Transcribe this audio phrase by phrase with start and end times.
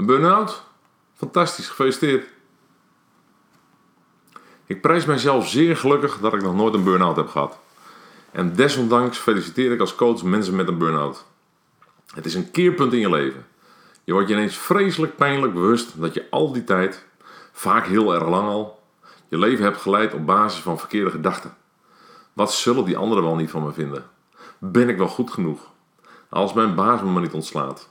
[0.00, 0.62] Een burn-out?
[1.14, 2.28] Fantastisch, gefeliciteerd.
[4.66, 7.58] Ik prijs mijzelf zeer gelukkig dat ik nog nooit een burn-out heb gehad.
[8.30, 11.26] En desondanks feliciteer ik als coach mensen met een burn-out.
[12.14, 13.46] Het is een keerpunt in je leven.
[14.04, 17.06] Je wordt je ineens vreselijk pijnlijk bewust dat je al die tijd,
[17.52, 18.82] vaak heel erg lang al,
[19.28, 21.54] je leven hebt geleid op basis van verkeerde gedachten.
[22.32, 24.10] Wat zullen die anderen wel niet van me vinden?
[24.58, 25.70] Ben ik wel goed genoeg?
[26.28, 27.90] Als mijn baas me maar niet ontslaat.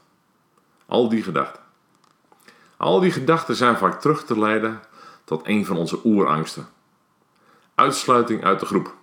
[0.86, 1.68] Al die gedachten.
[2.80, 4.80] Al die gedachten zijn vaak terug te leiden
[5.24, 6.68] tot een van onze oerangsten.
[7.74, 8.94] Uitsluiting uit de groep.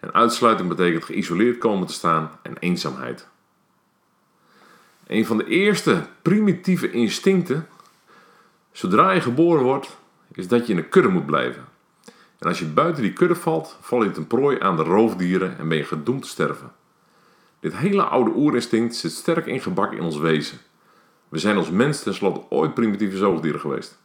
[0.00, 3.28] En uitsluiting betekent geïsoleerd komen te staan en eenzaamheid.
[5.06, 7.68] Een van de eerste primitieve instincten,
[8.72, 9.96] zodra je geboren wordt,
[10.32, 11.64] is dat je in een kudde moet blijven.
[12.38, 15.68] En als je buiten die kudde valt, val je ten prooi aan de roofdieren en
[15.68, 16.72] ben je gedoemd te sterven.
[17.60, 20.58] Dit hele oude oerinstinct zit sterk ingebakken in ons wezen.
[21.28, 23.98] We zijn als mens tenslotte ooit primitieve zoogdieren geweest.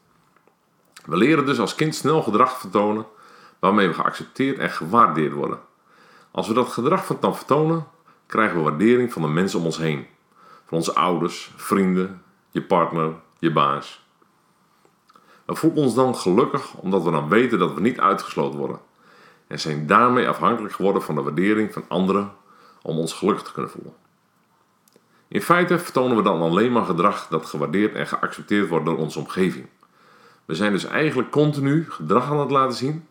[1.06, 3.06] We leren dus als kind snel gedrag vertonen
[3.60, 5.60] waarmee we geaccepteerd en gewaardeerd worden.
[6.32, 7.88] Als we dat gedrag van dan vertonen,
[8.26, 10.08] krijgen we waardering van de mensen om ons heen.
[10.66, 14.06] Van onze ouders, vrienden, je partner, je baas.
[15.46, 18.80] We voelen ons dan gelukkig omdat we dan weten dat we niet uitgesloten worden.
[19.48, 22.32] En zijn daarmee afhankelijk geworden van de waardering van anderen
[22.82, 23.94] om ons gelukkig te kunnen voelen.
[25.32, 29.20] In feite vertonen we dan alleen maar gedrag dat gewaardeerd en geaccepteerd wordt door onze
[29.20, 29.66] omgeving.
[30.46, 33.08] We zijn dus eigenlijk continu gedrag aan het laten zien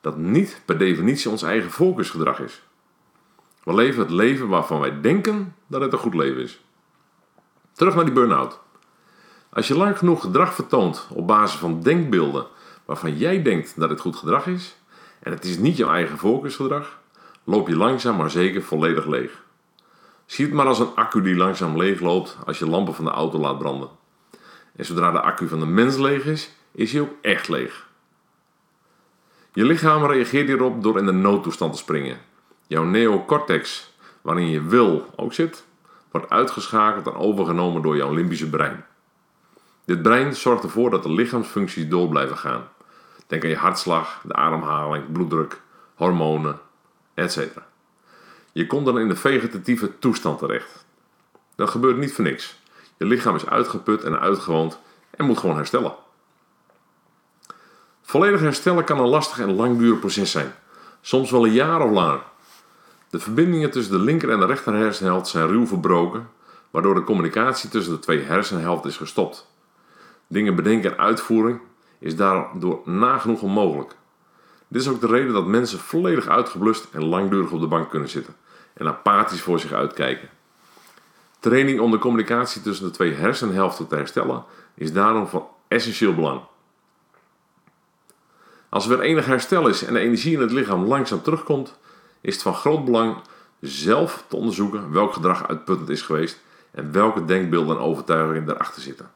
[0.00, 2.62] dat niet per definitie ons eigen focusgedrag is.
[3.62, 6.60] We leven het leven waarvan wij denken dat het een goed leven is.
[7.72, 8.60] Terug naar die burn-out.
[9.50, 12.46] Als je lang genoeg gedrag vertoont op basis van denkbeelden
[12.84, 14.76] waarvan jij denkt dat het goed gedrag is,
[15.20, 17.00] en het is niet jouw eigen focusgedrag,
[17.44, 19.46] loop je langzaam maar zeker volledig leeg.
[20.28, 23.10] Zie het maar als een accu die langzaam leeg loopt als je lampen van de
[23.10, 23.88] auto laat branden.
[24.76, 27.86] En zodra de accu van de mens leeg is, is hij ook echt leeg.
[29.52, 32.18] Je lichaam reageert hierop door in de noodtoestand te springen.
[32.66, 35.64] Jouw neocortex, waarin je wil ook zit,
[36.10, 38.84] wordt uitgeschakeld en overgenomen door jouw limbische brein.
[39.84, 42.68] Dit brein zorgt ervoor dat de lichaamsfuncties door blijven gaan.
[43.26, 45.60] Denk aan je hartslag, de ademhaling, bloeddruk,
[45.94, 46.60] hormonen,
[47.14, 47.38] etc.
[48.58, 50.84] Je komt dan in de vegetatieve toestand terecht.
[51.56, 52.58] Dat gebeurt niet voor niks.
[52.96, 54.78] Je lichaam is uitgeput en uitgewoond
[55.10, 55.94] en moet gewoon herstellen.
[58.02, 60.54] Volledig herstellen kan een lastig en langdurig proces zijn,
[61.00, 62.22] soms wel een jaar of langer.
[63.10, 66.28] De verbindingen tussen de linker en de rechter hersenhelft zijn ruw verbroken,
[66.70, 69.50] waardoor de communicatie tussen de twee hersenhelften is gestopt.
[70.26, 71.60] Dingen bedenken en uitvoering
[71.98, 73.96] is daardoor nagenoeg onmogelijk.
[74.68, 78.08] Dit is ook de reden dat mensen volledig uitgeblust en langdurig op de bank kunnen
[78.08, 78.34] zitten
[78.78, 80.28] en apathisch voor zich uitkijken.
[81.38, 84.44] Training om de communicatie tussen de twee hersenhelften te herstellen
[84.74, 86.40] is daarom van essentieel belang.
[88.68, 91.78] Als er weer enig herstel is en de energie in het lichaam langzaam terugkomt,
[92.20, 93.16] is het van groot belang
[93.60, 96.40] zelf te onderzoeken welk gedrag uitputtend is geweest
[96.70, 99.10] en welke denkbeelden en overtuigingen daarachter zitten.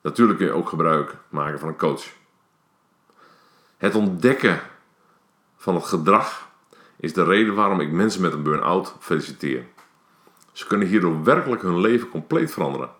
[0.00, 2.04] Natuurlijk kun je ook gebruik maken van een coach.
[3.76, 4.60] Het ontdekken
[5.56, 6.48] van het gedrag
[6.96, 9.64] is de reden waarom ik mensen met een burn-out feliciteer.
[10.52, 12.90] Ze kunnen hierdoor werkelijk hun leven compleet veranderen.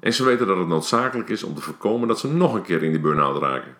[0.00, 2.82] En ze weten dat het noodzakelijk is om te voorkomen dat ze nog een keer
[2.82, 3.76] in die burn-out raken.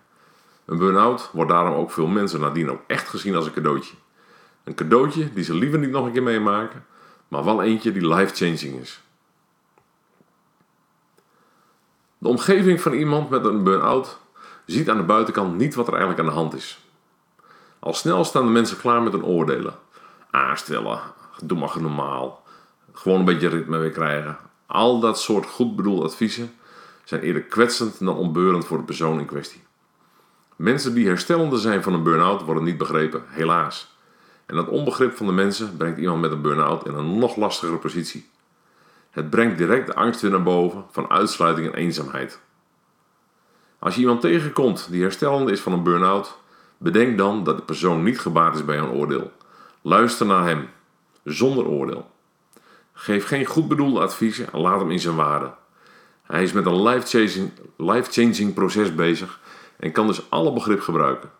[0.64, 3.94] Een burn-out wordt daarom ook veel mensen nadien ook echt gezien als een cadeautje.
[4.64, 6.84] Een cadeautje die ze liever niet nog een keer meemaken,
[7.28, 9.02] maar wel eentje die life-changing is.
[12.18, 14.18] De omgeving van iemand met een burn-out
[14.64, 16.85] ziet aan de buitenkant niet wat er eigenlijk aan de hand is.
[17.86, 19.74] Al snel staan de mensen klaar met hun oordelen.
[20.30, 21.00] Aanstellen,
[21.42, 22.42] doe maar normaal,
[22.92, 24.36] gewoon een beetje ritme weer krijgen.
[24.66, 26.54] Al dat soort goed bedoelde adviezen
[27.04, 29.62] zijn eerder kwetsend dan onbeurend voor de persoon in kwestie.
[30.56, 33.97] Mensen die herstellende zijn van een burn-out worden niet begrepen, helaas.
[34.47, 37.78] En dat onbegrip van de mensen brengt iemand met een burn-out in een nog lastigere
[37.78, 38.28] positie.
[39.10, 42.41] Het brengt direct de angst weer naar boven van uitsluiting en eenzaamheid.
[43.78, 46.38] Als je iemand tegenkomt die herstellende is van een burn-out,
[46.78, 49.32] bedenk dan dat de persoon niet gebaat is bij een oordeel.
[49.82, 50.68] Luister naar hem,
[51.24, 52.10] zonder oordeel.
[52.92, 55.54] Geef geen goed bedoelde adviezen en laat hem in zijn waarde.
[56.22, 59.40] Hij is met een life-changing life proces bezig
[59.76, 61.30] en kan dus alle begrip gebruiken.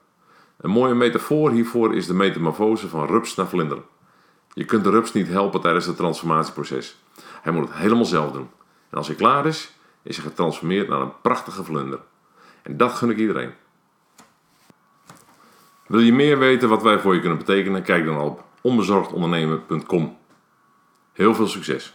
[0.57, 3.79] Een mooie metafoor hiervoor is de metamorfose van rups naar vlinder.
[4.53, 6.97] Je kunt de rups niet helpen tijdens het transformatieproces.
[7.43, 8.49] Hij moet het helemaal zelf doen.
[8.91, 9.73] En als hij klaar is,
[10.03, 11.99] is hij getransformeerd naar een prachtige vlinder.
[12.63, 13.53] En dat gun ik iedereen.
[15.87, 17.83] Wil je meer weten wat wij voor je kunnen betekenen?
[17.83, 20.17] Kijk dan op onbezorgdondernemen.com.
[21.13, 21.95] Heel veel succes!